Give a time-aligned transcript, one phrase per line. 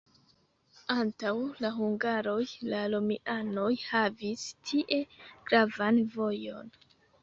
[0.93, 1.33] Antaŭ
[1.65, 2.41] la hungaroj
[2.73, 6.79] la romianoj havis tie gravan vojon.